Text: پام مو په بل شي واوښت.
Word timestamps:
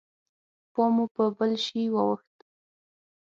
پام 0.73 0.89
مو 0.95 1.05
په 1.15 1.23
بل 1.37 1.51
شي 1.65 1.81
واوښت. 1.93 2.35